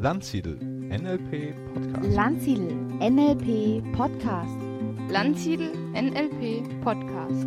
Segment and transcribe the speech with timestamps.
[0.00, 2.14] Landsiedel NLP Podcast.
[2.14, 4.56] Landsiedel NLP Podcast.
[5.10, 7.44] Landsiedel NLP Podcast.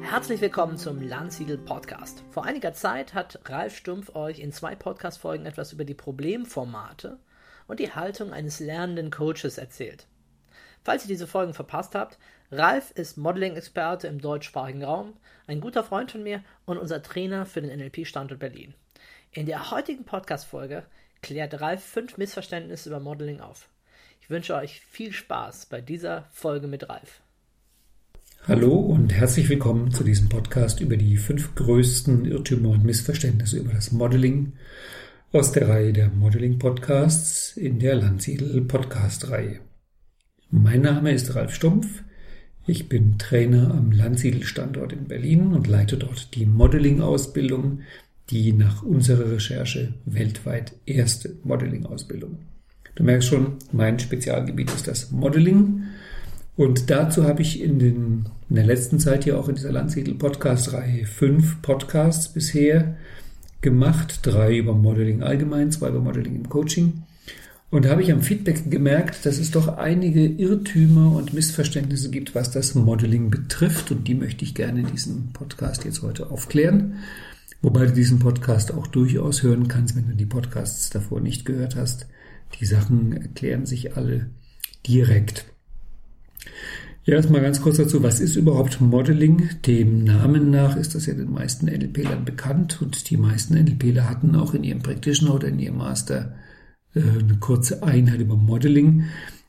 [0.00, 2.24] Herzlich willkommen zum Landsiedel Podcast.
[2.30, 7.18] Vor einiger Zeit hat Ralf Stumpf euch in zwei Podcast-Folgen etwas über die Problemformate
[7.68, 10.06] und die Haltung eines lernenden Coaches erzählt.
[10.82, 12.18] Falls ihr diese Folgen verpasst habt,
[12.50, 15.14] Ralf ist Modeling-Experte im deutschsprachigen Raum,
[15.46, 18.74] ein guter Freund von mir und unser Trainer für den NLP-Standort Berlin.
[19.32, 20.84] In der heutigen Podcast-Folge
[21.22, 23.68] klärt Ralf fünf Missverständnisse über Modeling auf.
[24.20, 27.20] Ich wünsche euch viel Spaß bei dieser Folge mit Ralf.
[28.48, 33.74] Hallo und herzlich willkommen zu diesem Podcast über die fünf größten Irrtümer und Missverständnisse über
[33.74, 34.54] das Modeling
[35.30, 39.60] aus der Reihe der Modeling Podcasts in der Landsiedel Podcast Reihe.
[40.52, 42.02] Mein Name ist Ralf Stumpf.
[42.66, 47.82] Ich bin Trainer am Landsiedel Standort in Berlin und leite dort die Modeling Ausbildung,
[48.30, 52.38] die nach unserer Recherche weltweit erste Modeling Ausbildung.
[52.96, 55.84] Du merkst schon, mein Spezialgebiet ist das Modeling.
[56.56, 61.06] Und dazu habe ich in, den, in der letzten Zeit hier auch in dieser Landsiedel-Podcast-Reihe
[61.06, 62.96] fünf Podcasts bisher
[63.60, 64.18] gemacht.
[64.24, 67.04] Drei über Modeling allgemein, zwei über Modeling im Coaching.
[67.70, 72.34] Und da habe ich am Feedback gemerkt, dass es doch einige Irrtümer und Missverständnisse gibt,
[72.34, 73.92] was das Modeling betrifft.
[73.92, 76.94] Und die möchte ich gerne in diesem Podcast jetzt heute aufklären.
[77.62, 81.76] Wobei du diesen Podcast auch durchaus hören kannst, wenn du die Podcasts davor nicht gehört
[81.76, 82.08] hast.
[82.58, 84.30] Die Sachen erklären sich alle
[84.88, 85.44] direkt.
[87.04, 89.48] Ja, erstmal ganz kurz dazu, was ist überhaupt Modeling?
[89.66, 94.34] Dem Namen nach ist das ja den meisten NLPlern bekannt und die meisten NLPler hatten
[94.34, 96.34] auch in ihrem Practitioner oder in ihrem Master
[96.94, 99.04] eine kurze Einheit über Modeling.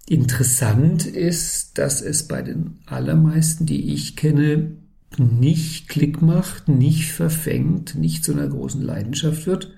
[0.08, 4.72] Interessant ist, dass es bei den allermeisten, die ich kenne,
[5.18, 9.74] nicht Klick macht, nicht verfängt, nicht zu einer großen Leidenschaft wird.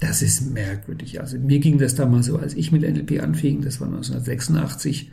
[0.00, 1.20] Das ist merkwürdig.
[1.20, 5.10] Also mir ging das damals so, als ich mit NLP anfing, das war 1986,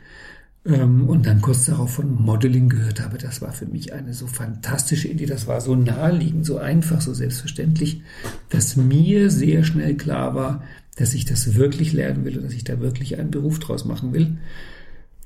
[0.66, 3.18] ähm, und dann kurz darauf von Modeling gehört habe.
[3.18, 5.26] Das war für mich eine so fantastische Idee.
[5.26, 8.02] Das war so naheliegend, so einfach, so selbstverständlich,
[8.48, 10.62] dass mir sehr schnell klar war,
[10.96, 14.12] dass ich das wirklich lernen will und dass ich da wirklich einen Beruf draus machen
[14.12, 14.38] will.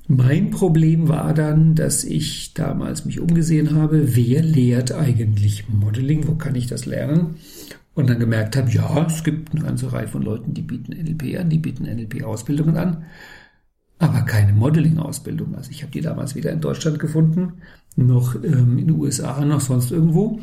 [0.07, 6.33] Mein Problem war dann, dass ich damals mich umgesehen habe, wer lehrt eigentlich Modeling, wo
[6.33, 7.35] kann ich das lernen?
[7.93, 11.39] Und dann gemerkt habe, ja, es gibt eine ganze Reihe von Leuten, die bieten NLP
[11.39, 13.03] an, die bieten NLP-Ausbildungen an,
[13.99, 15.53] aber keine Modeling-Ausbildung.
[15.55, 17.61] Also ich habe die damals weder in Deutschland gefunden,
[17.95, 20.39] noch ähm, in den USA, noch sonst irgendwo.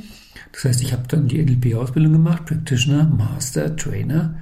[0.52, 4.36] Das heißt, ich habe dann die NLP-Ausbildung gemacht, Practitioner, Master, Trainer.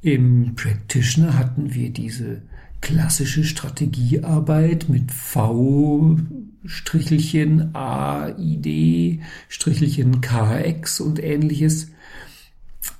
[0.00, 2.42] Im Practitioner hatten wir diese
[2.80, 6.18] klassische Strategiearbeit mit V,
[6.64, 11.90] Strichelchen A, ID, Strichelchen KX und ähnliches.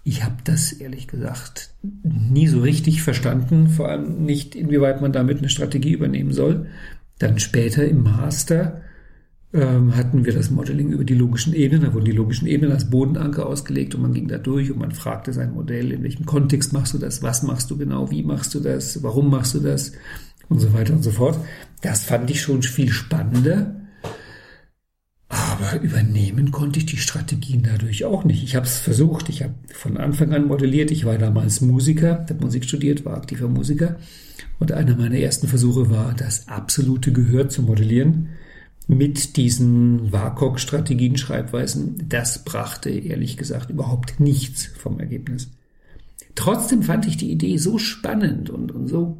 [0.02, 1.70] Ich habe das ehrlich gesagt
[2.02, 6.66] nie so richtig verstanden, vor allem nicht, inwieweit man damit eine Strategie übernehmen soll.
[7.18, 8.80] Dann später im Master
[9.52, 11.84] ähm, hatten wir das Modeling über die logischen Ebenen.
[11.84, 14.92] Da wurden die logischen Ebenen als Bodenanker ausgelegt und man ging da durch und man
[14.92, 18.54] fragte sein Modell, in welchem Kontext machst du das, was machst du genau, wie machst
[18.54, 19.92] du das, warum machst du das
[20.48, 21.38] und so weiter und so fort.
[21.80, 23.74] Das fand ich schon viel spannender.
[25.30, 28.42] Aber übernehmen konnte ich die Strategien dadurch auch nicht.
[28.42, 29.28] Ich habe es versucht.
[29.28, 30.90] Ich habe von Anfang an modelliert.
[30.90, 33.96] Ich war damals Musiker, habe Musik studiert, war aktiver Musiker.
[34.58, 38.30] Und einer meiner ersten Versuche war, das absolute Gehör zu modellieren
[38.88, 45.50] mit diesen WAKOK-Strategien, Schreibweisen, das brachte ehrlich gesagt überhaupt nichts vom Ergebnis.
[46.34, 49.18] Trotzdem fand ich die Idee so spannend und, und, so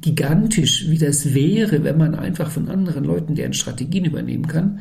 [0.00, 4.80] gigantisch, wie das wäre, wenn man einfach von anderen Leuten deren Strategien übernehmen kann,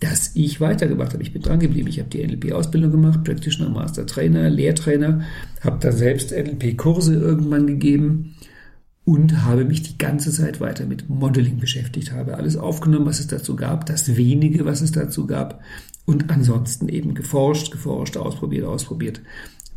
[0.00, 1.22] dass ich weitergemacht habe.
[1.22, 1.88] Ich bin dran geblieben.
[1.88, 5.22] Ich habe die NLP-Ausbildung gemacht, Practitioner, Master Trainer, Lehrtrainer,
[5.60, 8.34] habe da selbst NLP-Kurse irgendwann gegeben
[9.04, 13.26] und habe mich die ganze Zeit weiter mit Modeling beschäftigt, habe alles aufgenommen, was es
[13.26, 15.60] dazu gab, das wenige, was es dazu gab
[16.06, 19.20] und ansonsten eben geforscht, geforscht, ausprobiert, ausprobiert,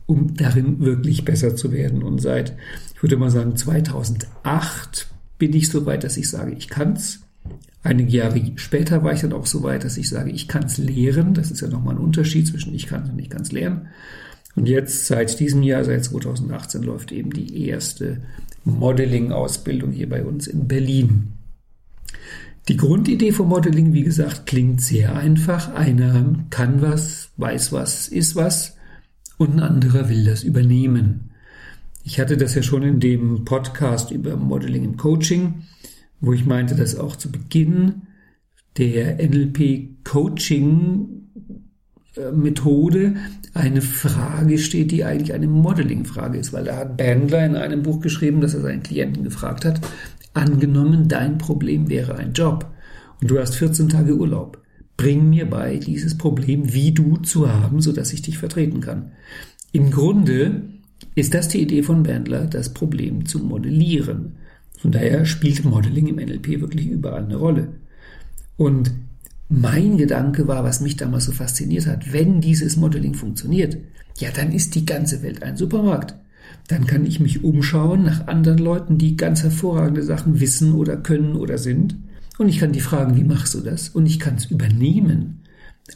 [0.06, 2.04] um darin wirklich besser zu werden.
[2.04, 2.56] Und seit,
[2.96, 5.08] ich würde mal sagen, 2008
[5.38, 7.22] bin ich so weit, dass ich sage, ich kann's.
[7.84, 11.34] Einige Jahre später war ich dann auch so weit, dass ich sage, ich kann's lehren.
[11.34, 13.88] Das ist ja nochmal ein Unterschied zwischen ich kann und ich kann's lernen.
[14.56, 18.22] Und jetzt seit diesem Jahr, seit 2018, läuft eben die erste
[18.68, 21.34] Modeling-Ausbildung hier bei uns in Berlin.
[22.68, 25.74] Die Grundidee vom Modeling, wie gesagt, klingt sehr einfach.
[25.74, 28.76] Einer kann was, weiß was, ist was
[29.38, 31.32] und ein anderer will das übernehmen.
[32.04, 35.64] Ich hatte das ja schon in dem Podcast über Modeling im Coaching,
[36.20, 38.04] wo ich meinte, dass auch zu Beginn
[38.78, 41.30] der NLP Coaching
[42.34, 43.16] Methode
[43.54, 48.02] eine Frage steht, die eigentlich eine Modeling-Frage ist, weil da hat Bandler in einem Buch
[48.02, 49.82] geschrieben, dass er seinen Klienten gefragt hat,
[50.34, 52.72] angenommen, dein Problem wäre ein Job
[53.22, 54.62] und du hast 14 Tage Urlaub.
[54.96, 59.12] Bring mir bei, dieses Problem wie du zu haben, sodass ich dich vertreten kann.
[59.72, 60.64] Im Grunde
[61.16, 64.34] ist das die Idee von Bandler, das Problem zu modellieren.
[64.78, 67.70] Von daher spielt Modeling im NLP wirklich überall eine Rolle.
[68.56, 68.92] Und
[69.50, 73.78] mein Gedanke war, was mich damals so fasziniert hat, wenn dieses Modeling funktioniert,
[74.18, 76.16] ja, dann ist die ganze Welt ein Supermarkt.
[76.68, 81.36] Dann kann ich mich umschauen nach anderen Leuten, die ganz hervorragende Sachen wissen oder können
[81.36, 81.96] oder sind.
[82.38, 83.90] Und ich kann die fragen, wie machst du das?
[83.90, 85.44] Und ich kann es übernehmen.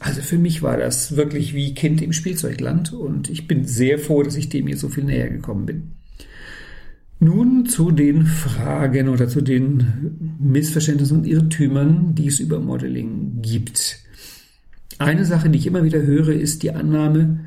[0.00, 4.22] Also für mich war das wirklich wie Kind im Spielzeugland und ich bin sehr froh,
[4.22, 5.92] dass ich dem hier so viel näher gekommen bin.
[7.22, 14.00] Nun zu den Fragen oder zu den Missverständnissen und Irrtümern, die es über Modeling gibt.
[14.98, 17.44] Eine Sache, die ich immer wieder höre, ist die Annahme,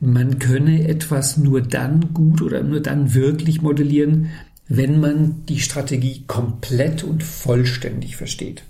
[0.00, 4.30] man könne etwas nur dann gut oder nur dann wirklich modellieren,
[4.66, 8.64] wenn man die Strategie komplett und vollständig versteht.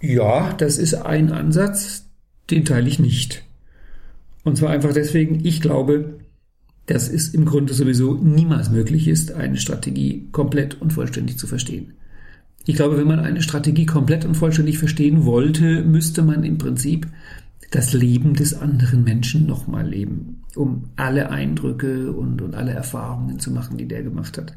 [0.00, 2.06] Ja, das ist ein Ansatz,
[2.48, 3.44] den teile ich nicht.
[4.44, 6.17] Und zwar einfach deswegen, ich glaube,
[6.88, 11.92] dass es im Grunde sowieso niemals möglich ist, eine Strategie komplett und vollständig zu verstehen.
[12.64, 17.06] Ich glaube, wenn man eine Strategie komplett und vollständig verstehen wollte, müsste man im Prinzip
[17.70, 23.50] das Leben des anderen Menschen nochmal leben, um alle Eindrücke und, und alle Erfahrungen zu
[23.50, 24.56] machen, die der gemacht hat.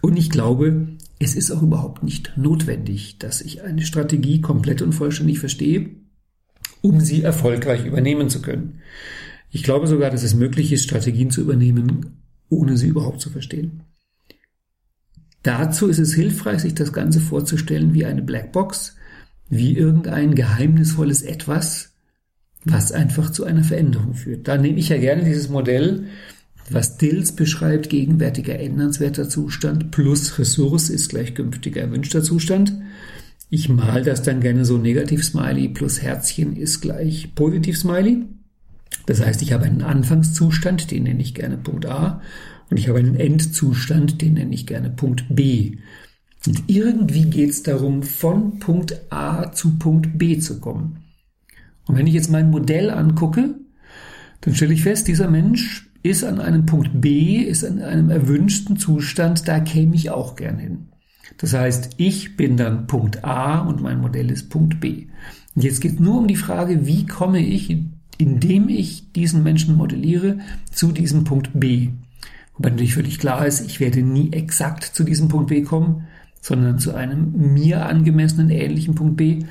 [0.00, 0.86] Und ich glaube,
[1.18, 5.90] es ist auch überhaupt nicht notwendig, dass ich eine Strategie komplett und vollständig verstehe,
[6.82, 8.80] um sie erfolgreich übernehmen zu können.
[9.50, 13.82] Ich glaube sogar, dass es möglich ist, Strategien zu übernehmen, ohne sie überhaupt zu verstehen.
[15.42, 18.96] Dazu ist es hilfreich, sich das Ganze vorzustellen wie eine Blackbox,
[19.48, 21.94] wie irgendein geheimnisvolles Etwas,
[22.64, 24.48] was einfach zu einer Veränderung führt.
[24.48, 26.06] Da nehme ich ja gerne dieses Modell,
[26.70, 32.74] was Dills beschreibt, gegenwärtiger ändernswerter Zustand plus Ressource ist gleich künftiger erwünschter Zustand.
[33.48, 38.26] Ich mal das dann gerne so Negativ-Smiley plus Herzchen ist gleich Positiv-Smiley.
[39.06, 42.20] Das heißt, ich habe einen Anfangszustand, den nenne ich gerne Punkt A,
[42.70, 45.78] und ich habe einen Endzustand, den nenne ich gerne Punkt B.
[46.46, 51.04] Und irgendwie geht es darum, von Punkt A zu Punkt B zu kommen.
[51.86, 53.54] Und wenn ich jetzt mein Modell angucke,
[54.42, 58.76] dann stelle ich fest, dieser Mensch ist an einem Punkt B, ist an einem erwünschten
[58.76, 60.88] Zustand, da käme ich auch gern hin.
[61.38, 65.06] Das heißt, ich bin dann Punkt A und mein Modell ist Punkt B.
[65.54, 67.76] Und jetzt geht es nur um die Frage, wie komme ich
[68.18, 70.38] indem ich diesen Menschen modelliere,
[70.70, 71.90] zu diesem Punkt B.
[72.54, 76.08] Wobei natürlich völlig klar ist, ich werde nie exakt zu diesem Punkt B kommen,
[76.40, 79.44] sondern zu einem mir angemessenen ähnlichen Punkt B.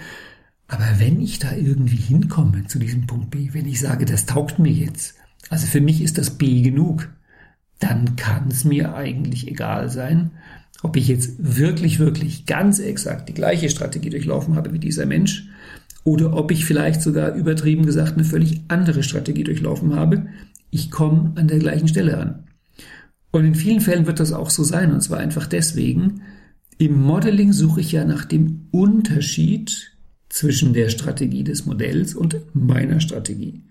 [0.67, 4.59] Aber wenn ich da irgendwie hinkomme zu diesem Punkt B, wenn ich sage, das taugt
[4.59, 5.15] mir jetzt,
[5.49, 7.09] also für mich ist das B genug,
[7.79, 10.31] dann kann es mir eigentlich egal sein,
[10.83, 15.47] ob ich jetzt wirklich, wirklich ganz exakt die gleiche Strategie durchlaufen habe wie dieser Mensch
[16.07, 20.27] oder ob ich vielleicht sogar übertrieben gesagt eine völlig andere Strategie durchlaufen habe.
[20.69, 22.45] Ich komme an der gleichen Stelle an.
[23.31, 26.21] Und in vielen Fällen wird das auch so sein, und zwar einfach deswegen,
[26.77, 29.91] im Modeling suche ich ja nach dem Unterschied
[30.29, 33.63] zwischen der Strategie des Modells und meiner Strategie.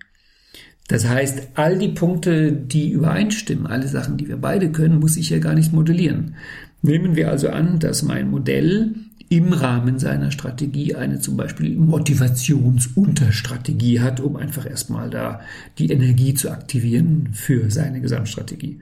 [0.87, 5.31] Das heißt, all die Punkte, die übereinstimmen, alle Sachen, die wir beide können, muss ich
[5.31, 6.35] ja gar nicht modellieren.
[6.83, 8.93] Nehmen wir also an, dass mein Modell
[9.29, 15.41] im Rahmen seiner Strategie eine zum Beispiel Motivationsunterstrategie hat, um einfach erstmal da
[15.77, 18.79] die Energie zu aktivieren für seine Gesamtstrategie.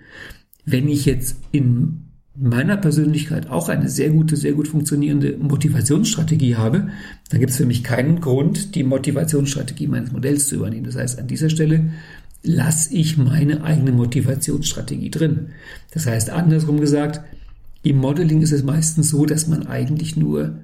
[0.65, 6.89] Wenn ich jetzt in meiner Persönlichkeit auch eine sehr gute, sehr gut funktionierende Motivationsstrategie habe,
[7.29, 10.85] dann gibt es für mich keinen Grund, die Motivationsstrategie meines Modells zu übernehmen.
[10.85, 11.91] Das heißt, an dieser Stelle
[12.43, 15.47] lasse ich meine eigene Motivationsstrategie drin.
[15.91, 17.21] Das heißt, andersrum gesagt,
[17.85, 20.57] im Modeling ist es meistens so, dass man eigentlich nur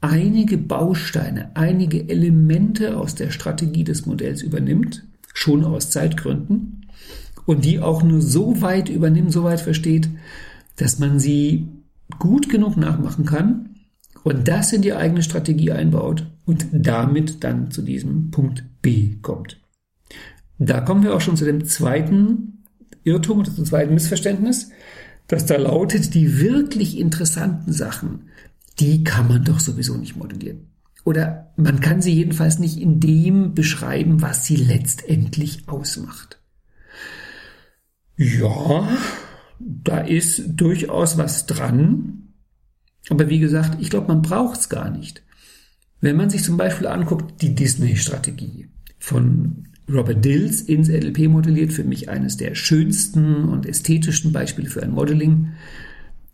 [0.00, 6.86] einige Bausteine, einige Elemente aus der Strategie des Modells übernimmt, schon aus Zeitgründen,
[7.44, 10.08] und die auch nur so weit übernimmt, so weit versteht,
[10.76, 11.68] dass man sie
[12.18, 13.76] gut genug nachmachen kann
[14.24, 19.60] und das in die eigene Strategie einbaut und damit dann zu diesem Punkt B kommt.
[20.58, 22.64] Da kommen wir auch schon zu dem zweiten
[23.04, 24.70] Irrtum oder zum zweiten Missverständnis
[25.32, 28.28] dass da lautet, die wirklich interessanten Sachen,
[28.78, 30.66] die kann man doch sowieso nicht modellieren.
[31.04, 36.38] Oder man kann sie jedenfalls nicht in dem beschreiben, was sie letztendlich ausmacht.
[38.18, 38.86] Ja,
[39.58, 42.34] da ist durchaus was dran.
[43.08, 45.22] Aber wie gesagt, ich glaube, man braucht es gar nicht.
[46.02, 48.68] Wenn man sich zum Beispiel anguckt, die Disney-Strategie.
[48.98, 54.82] von Robert Dills ins NLP modelliert, für mich eines der schönsten und ästhetischsten Beispiele für
[54.82, 55.48] ein Modeling,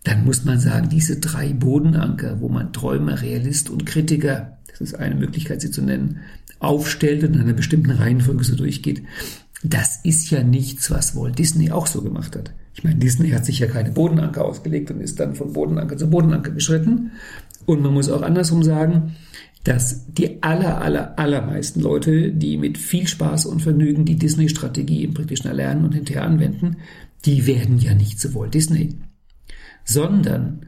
[0.04, 4.94] dann muss man sagen, diese drei Bodenanker, wo man Träumer, Realist und Kritiker, das ist
[4.94, 6.20] eine Möglichkeit, sie zu nennen,
[6.60, 9.02] aufstellt und in einer bestimmten Reihenfolge so durchgeht,
[9.64, 12.52] das ist ja nichts, was Walt Disney auch so gemacht hat.
[12.74, 16.08] Ich meine, Disney hat sich ja keine Bodenanker ausgelegt und ist dann von Bodenanker zu
[16.08, 17.10] Bodenanker geschritten.
[17.66, 19.16] Und man muss auch andersrum sagen,
[19.64, 25.14] dass die aller, aller, allermeisten Leute, die mit viel Spaß und Vergnügen die Disney-Strategie im
[25.14, 26.76] praktischen Erlernen und hinterher anwenden,
[27.24, 28.96] die werden ja nicht zu Walt Disney,
[29.84, 30.66] sondern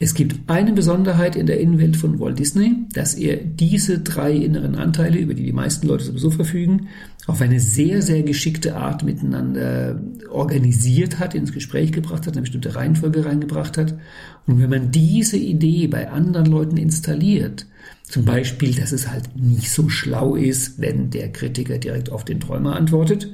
[0.00, 4.76] es gibt eine Besonderheit in der Innenwelt von Walt Disney, dass er diese drei inneren
[4.76, 6.88] Anteile, über die die meisten Leute sowieso verfügen,
[7.26, 12.74] auf eine sehr, sehr geschickte Art miteinander organisiert hat, ins Gespräch gebracht hat, eine bestimmte
[12.76, 13.98] Reihenfolge reingebracht hat.
[14.46, 17.66] Und wenn man diese Idee bei anderen Leuten installiert,
[18.04, 22.40] zum Beispiel, dass es halt nicht so schlau ist, wenn der Kritiker direkt auf den
[22.40, 23.28] Träumer antwortet,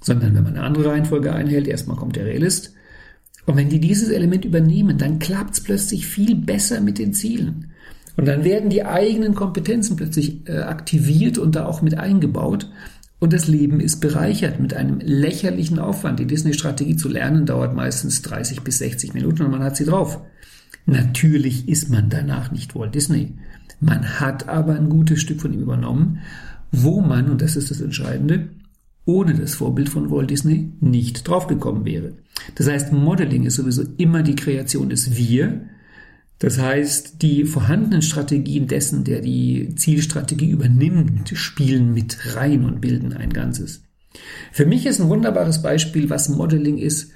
[0.00, 2.72] sondern wenn man eine andere Reihenfolge einhält, erstmal kommt der Realist,
[3.46, 7.70] und wenn die dieses Element übernehmen, dann klappt es plötzlich viel besser mit den Zielen.
[8.16, 12.70] Und dann werden die eigenen Kompetenzen plötzlich äh, aktiviert und da auch mit eingebaut.
[13.18, 16.20] Und das Leben ist bereichert mit einem lächerlichen Aufwand.
[16.20, 20.20] Die Disney-Strategie zu lernen dauert meistens 30 bis 60 Minuten und man hat sie drauf.
[20.86, 23.34] Natürlich ist man danach nicht Walt Disney.
[23.80, 26.20] Man hat aber ein gutes Stück von ihm übernommen,
[26.70, 28.48] wo man, und das ist das Entscheidende,
[29.06, 32.14] ohne das Vorbild von Walt Disney nicht draufgekommen wäre.
[32.54, 35.68] Das heißt, Modeling ist sowieso immer die Kreation des Wir.
[36.38, 43.12] Das heißt, die vorhandenen Strategien dessen, der die Zielstrategie übernimmt, spielen mit rein und bilden
[43.12, 43.82] ein Ganzes.
[44.52, 47.12] Für mich ist ein wunderbares Beispiel, was Modeling ist.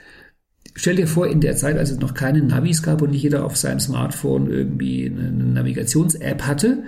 [0.74, 3.44] Stell dir vor, in der Zeit, als es noch keine Navis gab und nicht jeder
[3.44, 6.84] auf seinem Smartphone irgendwie eine Navigations-App hatte,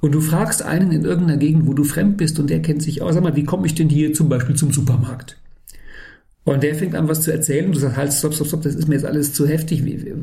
[0.00, 3.02] und du fragst einen in irgendeiner Gegend, wo du fremd bist und der kennt sich
[3.02, 5.36] aus, sag mal, wie komme ich denn hier zum Beispiel zum Supermarkt?
[6.44, 7.66] Und der fängt an, was zu erzählen.
[7.66, 9.82] Und du sagst, halt, stopp, stopp, stopp, das ist mir jetzt alles zu heftig.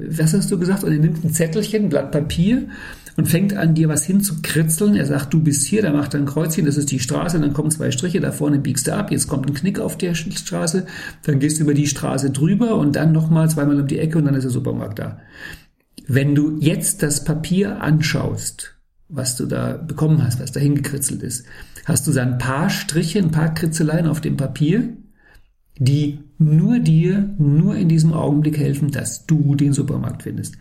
[0.10, 0.84] Was hast du gesagt?
[0.84, 2.68] Und er nimmt ein Zettelchen, ein Blatt Papier
[3.16, 4.96] und fängt an, dir was hinzukritzeln.
[4.96, 7.54] Er sagt, du bist hier, da macht er ein Kreuzchen, das ist die Straße, dann
[7.54, 10.88] kommen zwei Striche, da vorne biegst du ab, jetzt kommt ein Knick auf der Straße,
[11.24, 14.26] dann gehst du über die Straße drüber und dann nochmal zweimal um die Ecke und
[14.26, 15.20] dann ist der Supermarkt da.
[16.08, 18.75] Wenn du jetzt das Papier anschaust,
[19.08, 21.46] was du da bekommen hast, was da hingekritzelt ist,
[21.86, 24.90] hast du da ein paar Striche, ein paar Kritzeleien auf dem Papier,
[25.78, 30.56] die nur dir, nur in diesem Augenblick helfen, dass du den Supermarkt findest.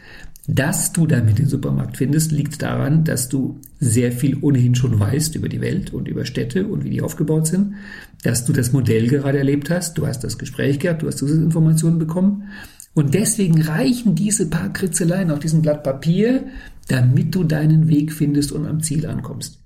[0.47, 5.37] Dass du damit den Supermarkt findest, liegt daran, dass du sehr viel ohnehin schon weißt
[5.37, 7.75] über die Welt und über Städte und wie die aufgebaut sind,
[8.23, 11.99] dass du das Modell gerade erlebt hast, du hast das Gespräch gehabt, du hast Zusatzinformationen
[11.99, 12.45] bekommen
[12.93, 16.45] und deswegen reichen diese paar Kritzeleien auf diesem Blatt Papier,
[16.89, 19.61] damit du deinen Weg findest und am Ziel ankommst.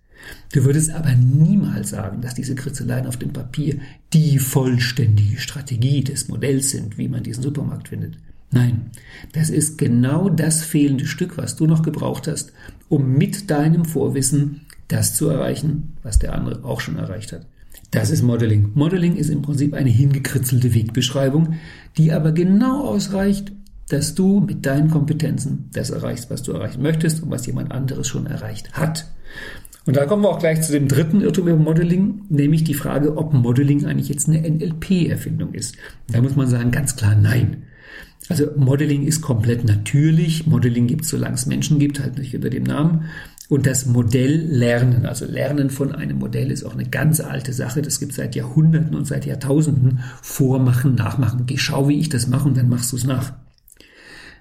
[0.52, 3.78] Du würdest aber niemals sagen, dass diese Kritzeleien auf dem Papier
[4.12, 8.18] die vollständige Strategie des Modells sind, wie man diesen Supermarkt findet.
[8.50, 8.90] Nein,
[9.32, 12.52] das ist genau das fehlende Stück, was du noch gebraucht hast,
[12.88, 17.46] um mit deinem Vorwissen das zu erreichen, was der andere auch schon erreicht hat.
[17.90, 18.72] Das ist Modeling.
[18.74, 21.54] Modeling ist im Prinzip eine hingekritzelte Wegbeschreibung,
[21.96, 23.52] die aber genau ausreicht,
[23.88, 28.08] dass du mit deinen Kompetenzen das erreichst, was du erreichen möchtest und was jemand anderes
[28.08, 29.06] schon erreicht hat.
[29.86, 33.16] Und da kommen wir auch gleich zu dem dritten Irrtum über Modeling, nämlich die Frage,
[33.16, 35.76] ob Modeling eigentlich jetzt eine NLP-Erfindung ist.
[36.12, 37.62] Da muss man sagen, ganz klar nein.
[38.28, 40.46] Also Modeling ist komplett natürlich.
[40.46, 43.06] Modeling gibt es, solange es Menschen gibt, halt nicht unter dem Namen.
[43.48, 47.80] Und das Modelllernen, also Lernen von einem Modell, ist auch eine ganz alte Sache.
[47.80, 50.00] Das gibt seit Jahrhunderten und seit Jahrtausenden.
[50.20, 51.46] Vormachen, nachmachen.
[51.46, 53.32] Geh, schau, wie ich das mache und dann machst du es nach.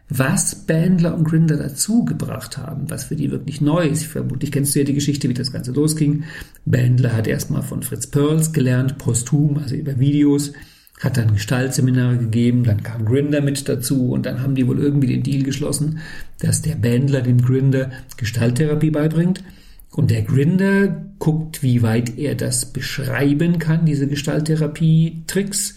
[0.09, 4.73] Was Bandler und Grinder dazu gebracht haben, was für die wirklich neu ist, vermutlich kennst
[4.73, 6.23] du ja die Geschichte, wie das Ganze losging.
[6.65, 10.53] Bandler hat erstmal von Fritz Perls gelernt, posthum, also über Videos,
[11.01, 15.07] hat dann Gestaltseminare gegeben, dann kam Grinder mit dazu und dann haben die wohl irgendwie
[15.07, 15.99] den Deal geschlossen,
[16.39, 19.43] dass der Bandler dem Grinder Gestalttherapie beibringt.
[19.91, 25.75] Und der Grinder guckt, wie weit er das beschreiben kann, diese Gestalttherapie-Tricks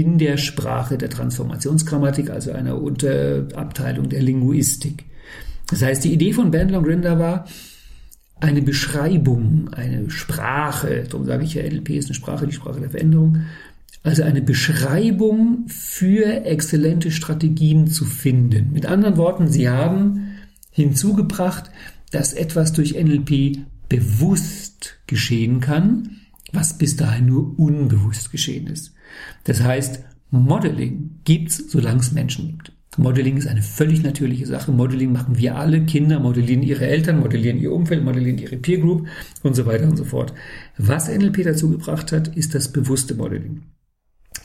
[0.00, 5.04] in der Sprache der Transformationsgrammatik, also einer Unterabteilung der Linguistik.
[5.68, 7.46] Das heißt, die Idee von Bandler und Grinder war,
[8.40, 12.90] eine Beschreibung, eine Sprache, darum sage ich ja, NLP ist eine Sprache, die Sprache der
[12.90, 13.42] Veränderung,
[14.02, 18.72] also eine Beschreibung für exzellente Strategien zu finden.
[18.72, 20.34] Mit anderen Worten, sie haben
[20.72, 21.70] hinzugebracht,
[22.10, 23.58] dass etwas durch NLP
[23.88, 26.20] bewusst geschehen kann,
[26.52, 28.93] was bis dahin nur unbewusst geschehen ist.
[29.44, 32.72] Das heißt, Modeling gibt's, solange es Menschen gibt.
[32.96, 34.70] Modeling ist eine völlig natürliche Sache.
[34.70, 35.84] Modeling machen wir alle.
[35.84, 39.06] Kinder modellieren ihre Eltern, modellieren ihr Umfeld, modellieren ihre Peer Group
[39.42, 40.32] und so weiter und so fort.
[40.78, 43.62] Was NLP dazu gebracht hat, ist das bewusste Modeling.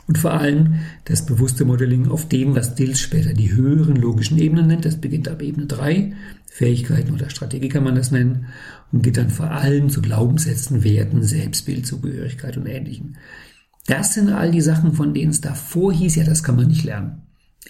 [0.08, 4.66] Und vor allem das bewusste Modeling auf dem, was Dills später die höheren logischen Ebenen
[4.66, 4.86] nennt.
[4.86, 6.14] Das beginnt ab Ebene 3.
[6.48, 8.48] Fähigkeiten oder Strategie kann man das nennen.
[8.92, 13.18] Und geht dann vor allem zu Glaubenssätzen, Werten, Selbstbild, Zugehörigkeit und Ähnlichem.
[13.90, 16.84] Das sind all die Sachen, von denen es davor hieß, ja, das kann man nicht
[16.84, 17.24] lernen.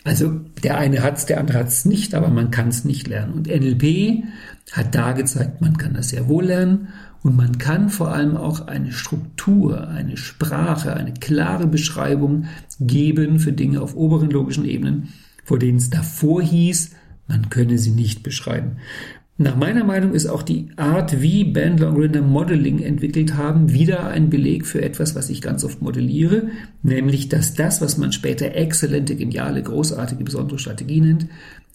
[0.03, 3.33] Also der eine hat's, der andere hat's nicht, aber man kann es nicht lernen.
[3.33, 4.25] Und NLP
[4.73, 6.89] hat da gezeigt, man kann das sehr wohl lernen
[7.21, 12.47] und man kann vor allem auch eine Struktur, eine Sprache, eine klare Beschreibung
[12.81, 15.13] geben für Dinge auf oberen logischen Ebenen,
[15.45, 16.91] vor denen es davor hieß,
[17.29, 18.77] man könne sie nicht beschreiben.
[19.41, 24.07] Nach meiner Meinung ist auch die Art, wie Bandler und Grinder Modeling entwickelt haben, wieder
[24.07, 26.49] ein Beleg für etwas, was ich ganz oft modelliere,
[26.83, 31.27] nämlich, dass das, was man später exzellente, geniale, großartige, besondere Strategie nennt,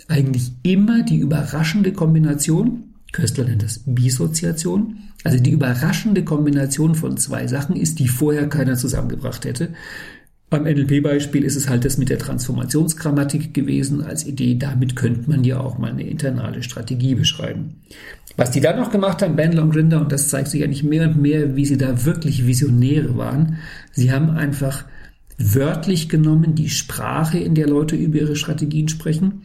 [0.08, 7.46] eigentlich immer die überraschende Kombination, Köstler nennt das Bisoziation, also die überraschende Kombination von zwei
[7.46, 9.70] Sachen ist, die vorher keiner zusammengebracht hätte.
[10.50, 14.56] Beim NLP-Beispiel ist es halt das mit der Transformationsgrammatik gewesen als Idee.
[14.56, 17.80] Damit könnte man ja auch mal eine internale Strategie beschreiben.
[18.36, 20.84] Was die dann noch gemacht haben, Bandler und Grinder, und das zeigt sich ja nicht
[20.84, 23.58] mehr und mehr, wie sie da wirklich Visionäre waren.
[23.92, 24.84] Sie haben einfach
[25.38, 29.42] wörtlich genommen die Sprache, in der Leute über ihre Strategien sprechen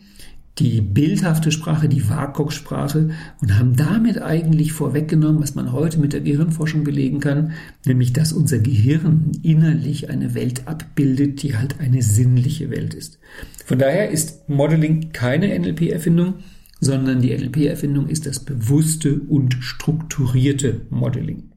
[0.60, 3.12] die bildhafte Sprache, die WAKOK-Sprache
[3.42, 7.54] und haben damit eigentlich vorweggenommen, was man heute mit der Gehirnforschung belegen kann,
[7.86, 13.20] nämlich dass unser Gehirn innerlich eine Welt abbildet, die halt eine sinnliche Welt ist.
[13.66, 16.36] Von daher ist Modeling keine NLP-Erfindung,
[16.82, 21.51] sondern die NLP-Erfindung ist das bewusste und strukturierte Modeling.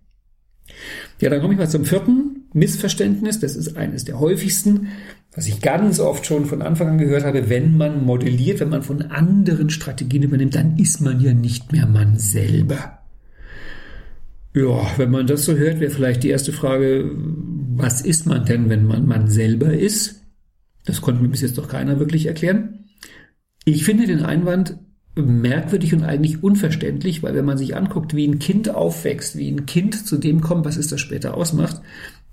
[1.20, 3.40] Ja, dann komme ich mal zum vierten Missverständnis.
[3.40, 4.88] Das ist eines der häufigsten
[5.34, 8.82] was ich ganz oft schon von Anfang an gehört habe, wenn man modelliert, wenn man
[8.82, 12.98] von anderen Strategien übernimmt, dann ist man ja nicht mehr man selber.
[14.54, 18.68] Ja, wenn man das so hört, wäre vielleicht die erste Frage, was ist man denn,
[18.68, 20.22] wenn man man selber ist?
[20.84, 22.84] Das konnte mir bis jetzt doch keiner wirklich erklären.
[23.64, 24.76] Ich finde den Einwand
[25.14, 29.64] merkwürdig und eigentlich unverständlich, weil wenn man sich anguckt, wie ein Kind aufwächst, wie ein
[29.64, 31.80] Kind zu dem kommt, was es das später ausmacht,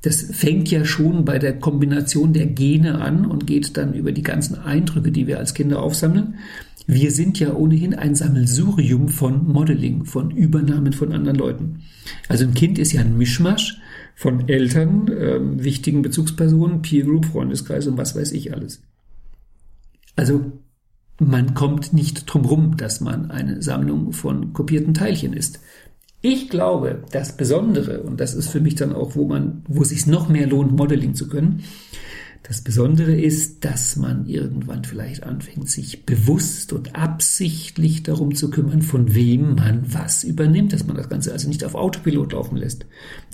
[0.02, 4.24] das fängt ja schon bei der Kombination der Gene an und geht dann über die
[4.24, 6.36] ganzen Eindrücke, die wir als Kinder aufsammeln.
[6.88, 11.82] Wir sind ja ohnehin ein Sammelsurium von Modeling, von Übernahmen von anderen Leuten.
[12.30, 13.80] Also ein Kind ist ja ein Mischmasch
[14.16, 18.82] von Eltern, äh, wichtigen Bezugspersonen, Peer Group, Freundeskreis und was weiß ich alles.
[20.16, 20.52] Also
[21.20, 25.60] man kommt nicht drum rum, dass man eine Sammlung von kopierten Teilchen ist.
[26.22, 29.90] Ich glaube, das Besondere, und das ist für mich dann auch, wo man, wo es
[29.90, 31.64] sich noch mehr lohnt, Modeling zu können,
[32.44, 38.82] das Besondere ist, dass man irgendwann vielleicht anfängt, sich bewusst und absichtlich darum zu kümmern,
[38.82, 42.86] von wem man was übernimmt, dass man das Ganze also nicht auf Autopilot laufen lässt,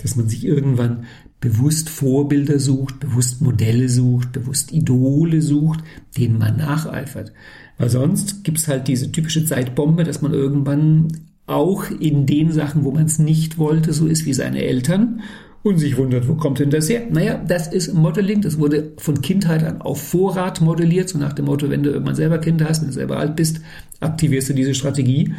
[0.02, 1.04] dass man sich irgendwann
[1.40, 5.80] bewusst Vorbilder sucht, bewusst Modelle sucht, bewusst Idole sucht,
[6.16, 7.32] denen man nacheifert.
[7.78, 11.08] Weil sonst gibt's halt diese typische Zeitbombe, dass man irgendwann
[11.46, 15.20] auch in den Sachen, wo man es nicht wollte, so ist wie seine Eltern
[15.62, 17.02] und sich wundert, wo kommt denn das her?
[17.10, 21.46] Naja, das ist Modeling, das wurde von Kindheit an auf Vorrat modelliert, so nach dem
[21.46, 23.60] Motto, wenn du irgendwann selber Kinder hast, wenn du selber alt bist,
[24.00, 25.34] aktivierst du diese Strategie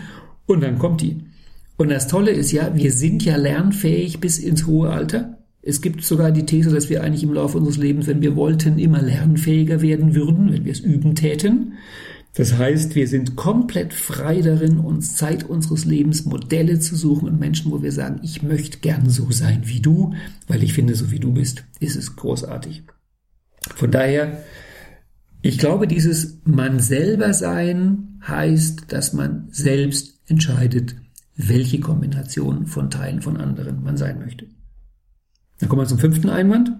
[0.45, 1.21] und dann kommt die.
[1.77, 5.37] Und das Tolle ist ja, wir sind ja lernfähig bis ins hohe Alter.
[5.61, 8.79] Es gibt sogar die These, dass wir eigentlich im Laufe unseres Lebens, wenn wir wollten,
[8.79, 11.73] immer lernfähiger werden würden, wenn wir es üben täten.
[12.37, 17.39] Das heißt, wir sind komplett frei darin, uns Zeit unseres Lebens Modelle zu suchen und
[17.39, 20.13] Menschen, wo wir sagen, ich möchte gern so sein wie du,
[20.47, 22.83] weil ich finde, so wie du bist, ist es großartig.
[23.73, 24.43] Von daher,
[25.41, 30.95] ich glaube, dieses man selber sein heißt, dass man selbst entscheidet,
[31.35, 34.45] welche Kombination von Teilen von anderen man sein möchte.
[35.57, 36.71] Dann kommen wir zum fünften Einwand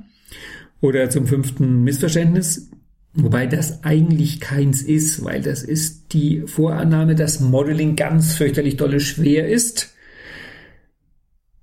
[0.82, 2.70] oder zum fünften Missverständnis.
[3.14, 9.00] Wobei das eigentlich keins ist, weil das ist die Vorannahme, dass Modeling ganz fürchterlich dolle
[9.00, 9.94] schwer ist.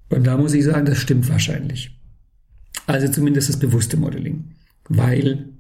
[0.09, 1.98] Und da muss ich sagen, das stimmt wahrscheinlich.
[2.87, 4.52] Also zumindest das bewusste Modeling.
[4.88, 5.53] Weil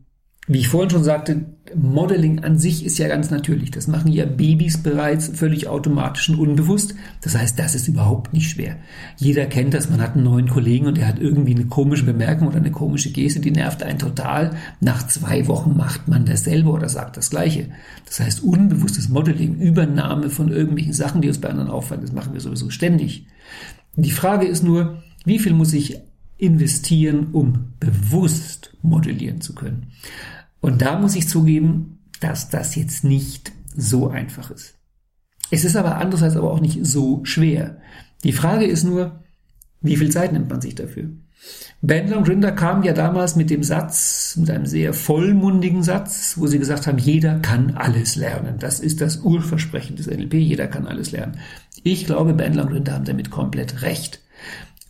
[0.46, 3.70] wie ich vorhin schon sagte, Modeling an sich ist ja ganz natürlich.
[3.70, 6.94] Das machen ja Babys bereits völlig automatisch und unbewusst.
[7.22, 8.76] Das heißt, das ist überhaupt nicht schwer.
[9.16, 9.88] Jeder kennt das.
[9.88, 13.10] Man hat einen neuen Kollegen und der hat irgendwie eine komische Bemerkung oder eine komische
[13.10, 14.50] Geste, die nervt einen total.
[14.80, 17.68] Nach zwei Wochen macht man dasselbe oder sagt das Gleiche.
[18.04, 22.34] Das heißt, unbewusstes Modeling, Übernahme von irgendwelchen Sachen, die uns bei anderen auffallen, das machen
[22.34, 23.26] wir sowieso ständig.
[23.96, 26.00] Die Frage ist nur, wie viel muss ich
[26.44, 29.92] investieren, um bewusst modellieren zu können?
[30.60, 34.78] Und da muss ich zugeben, dass das jetzt nicht so einfach ist.
[35.50, 37.78] Es ist aber andererseits aber auch nicht so schwer.
[38.22, 39.20] Die Frage ist nur,
[39.80, 41.10] wie viel Zeit nimmt man sich dafür?
[41.82, 46.46] Bandler und Rinder kamen ja damals mit dem Satz, mit einem sehr vollmundigen Satz, wo
[46.46, 48.56] sie gesagt haben, jeder kann alles lernen.
[48.58, 51.38] Das ist das Urversprechen des NLP, jeder kann alles lernen.
[51.82, 54.20] Ich glaube, Bandler und Rinder haben damit komplett recht.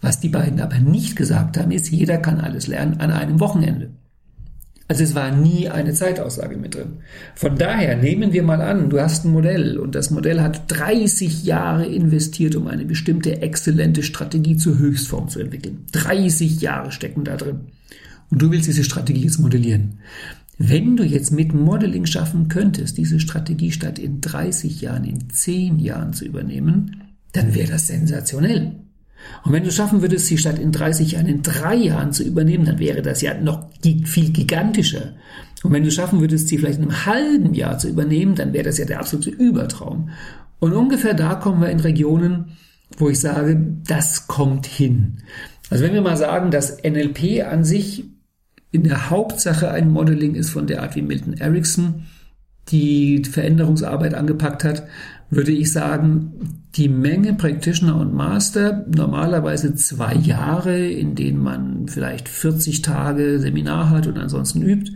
[0.04, 3.90] Was die beiden aber nicht gesagt haben, ist, jeder kann alles lernen an einem Wochenende.
[4.86, 6.98] Also es war nie eine Zeitaussage mit drin.
[7.34, 11.44] Von daher nehmen wir mal an, du hast ein Modell und das Modell hat 30
[11.44, 15.86] Jahre investiert, um eine bestimmte exzellente Strategie zur Höchstform zu entwickeln.
[15.92, 17.60] 30 Jahre stecken da drin.
[18.30, 20.00] Und du willst diese Strategie jetzt modellieren.
[20.58, 25.78] Wenn du jetzt mit Modeling schaffen könntest, diese Strategie statt in 30 Jahren, in 10
[25.78, 27.00] Jahren zu übernehmen,
[27.32, 28.83] dann wäre das sensationell.
[29.44, 32.64] Und wenn du schaffen würdest, sie statt in 30 Jahren in drei Jahren zu übernehmen,
[32.64, 35.14] dann wäre das ja noch viel gigantischer.
[35.62, 38.64] Und wenn du schaffen würdest, sie vielleicht in einem halben Jahr zu übernehmen, dann wäre
[38.64, 40.10] das ja der absolute Übertraum.
[40.60, 42.56] Und ungefähr da kommen wir in Regionen,
[42.98, 45.18] wo ich sage, das kommt hin.
[45.70, 48.04] Also wenn wir mal sagen, dass NLP an sich
[48.70, 52.06] in der Hauptsache ein Modeling ist von der Art wie Milton Erickson
[52.68, 54.84] die Veränderungsarbeit angepackt hat,
[55.30, 62.28] würde ich sagen, die Menge Practitioner und Master, normalerweise zwei Jahre, in denen man vielleicht
[62.28, 64.92] 40 Tage Seminar hat und ansonsten übt.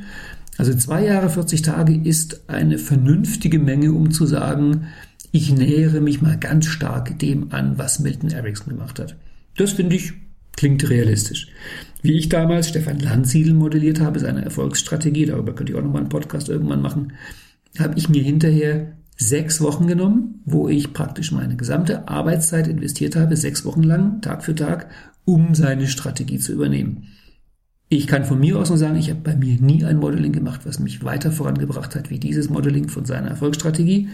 [0.57, 4.89] Also zwei Jahre, 40 Tage ist eine vernünftige Menge, um zu sagen,
[5.31, 9.17] ich nähere mich mal ganz stark dem an, was Milton Erickson gemacht hat.
[9.57, 10.15] Das finde ich
[10.59, 11.47] klingt realistisch.
[12.03, 16.01] Wie ich damals Stefan Landsiedel modelliert habe, ist eine Erfolgsstrategie, darüber könnte ich auch nochmal
[16.01, 17.13] einen Podcast irgendwann machen,
[17.81, 23.37] habe ich mir hinterher sechs Wochen genommen, wo ich praktisch meine gesamte Arbeitszeit investiert habe,
[23.37, 24.89] sechs Wochen lang, Tag für Tag,
[25.25, 27.09] um seine Strategie zu übernehmen.
[27.91, 30.61] Ich kann von mir aus nur sagen, ich habe bei mir nie ein Modeling gemacht,
[30.65, 34.11] was mich weiter vorangebracht hat, wie dieses Modeling von seiner Erfolgsstrategie.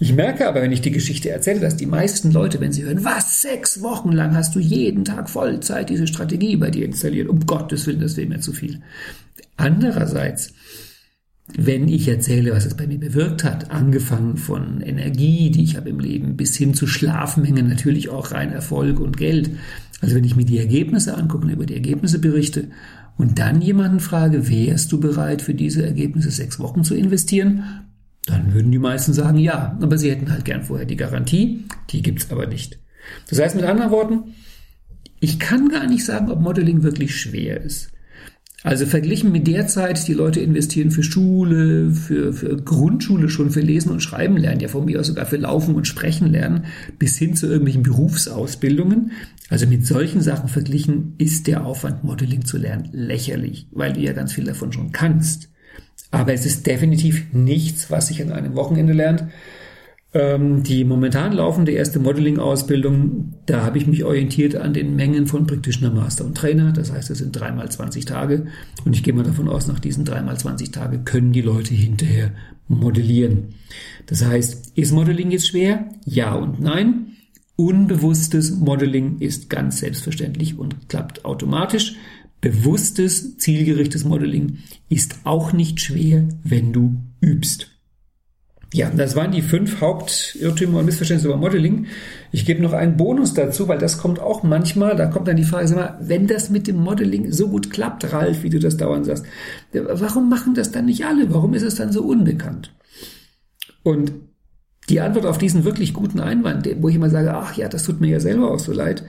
[0.00, 3.04] Ich merke aber, wenn ich die Geschichte erzähle, dass die meisten Leute, wenn sie hören,
[3.04, 7.46] was, sechs Wochen lang hast du jeden Tag Vollzeit diese Strategie bei dir installiert, um
[7.46, 8.82] Gottes Willen, das wäre mir zu viel.
[9.56, 10.52] Andererseits
[11.48, 15.90] wenn ich erzähle, was es bei mir bewirkt hat, angefangen von Energie, die ich habe
[15.90, 19.50] im Leben, bis hin zu Schlafmengen, natürlich auch rein Erfolg und Geld.
[20.00, 22.68] Also wenn ich mir die Ergebnisse angucke und über die Ergebnisse berichte
[23.16, 27.64] und dann jemanden frage, wärst du bereit für diese Ergebnisse sechs Wochen zu investieren,
[28.26, 32.02] dann würden die meisten sagen ja, aber sie hätten halt gern vorher die Garantie, die
[32.02, 32.78] gibt's aber nicht.
[33.28, 34.34] Das heißt mit anderen Worten,
[35.18, 37.92] ich kann gar nicht sagen, ob Modeling wirklich schwer ist.
[38.64, 43.60] Also verglichen mit der Zeit, die Leute investieren für Schule, für, für Grundschule schon, für
[43.60, 46.66] Lesen und Schreiben lernen, ja von mir aus sogar für Laufen und Sprechen lernen,
[46.98, 49.10] bis hin zu irgendwelchen Berufsausbildungen.
[49.48, 54.12] Also mit solchen Sachen verglichen ist der Aufwand, Modeling zu lernen, lächerlich, weil du ja
[54.12, 55.48] ganz viel davon schon kannst.
[56.12, 59.24] Aber es ist definitiv nichts, was sich an einem Wochenende lernt.
[60.14, 65.46] Ähm, die momentan laufende erste Modeling-Ausbildung, da habe ich mich orientiert an den Mengen von
[65.46, 66.72] Practitioner, Master und Trainer.
[66.72, 68.46] Das heißt, es sind dreimal 20 Tage.
[68.84, 72.32] Und ich gehe mal davon aus, nach diesen dreimal 20 Tage können die Leute hinterher
[72.68, 73.54] modellieren.
[74.04, 75.88] Das heißt, ist Modeling jetzt schwer?
[76.04, 77.16] Ja und nein.
[77.56, 81.96] Unbewusstes Modeling ist ganz selbstverständlich und klappt automatisch.
[82.42, 87.71] Bewusstes, zielgerichtetes Modeling ist auch nicht schwer, wenn du übst.
[88.72, 91.86] Ja, das waren die fünf Hauptirrtümer und Missverständnisse über Modeling.
[92.30, 95.44] Ich gebe noch einen Bonus dazu, weil das kommt auch manchmal, da kommt dann die
[95.44, 98.78] Frage, sag mal, wenn das mit dem Modeling so gut klappt, Ralf, wie du das
[98.78, 99.26] dauernd sagst,
[99.72, 101.32] warum machen das dann nicht alle?
[101.34, 102.74] Warum ist es dann so unbekannt?
[103.82, 104.12] Und
[104.88, 108.00] die Antwort auf diesen wirklich guten Einwand, wo ich immer sage, ach ja, das tut
[108.00, 109.04] mir ja selber auch so leid,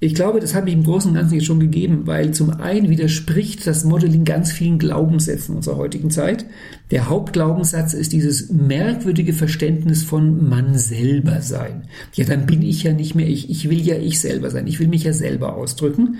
[0.00, 2.90] ich glaube, das habe ich im Großen und Ganzen jetzt schon gegeben, weil zum einen
[2.90, 6.44] widerspricht das Modeling ganz vielen Glaubenssätzen unserer heutigen Zeit.
[6.90, 11.84] Der Hauptglaubenssatz ist dieses merkwürdige Verständnis von man selber sein.
[12.12, 13.48] Ja, dann bin ich ja nicht mehr ich.
[13.48, 14.66] Ich will ja ich selber sein.
[14.66, 16.16] Ich will mich ja selber ausdrücken.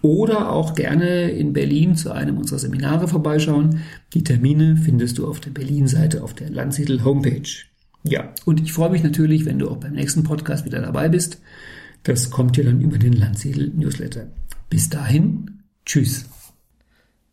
[0.00, 3.80] oder auch gerne in Berlin zu einem unserer Seminare vorbeischauen.
[4.14, 7.71] Die Termine findest du auf der Berlin-Seite auf der Landsiedel Homepage.
[8.04, 11.40] Ja, und ich freue mich natürlich, wenn du auch beim nächsten Podcast wieder dabei bist.
[12.02, 14.26] Das kommt dir dann über den Landsiedel Newsletter.
[14.68, 16.28] Bis dahin, tschüss.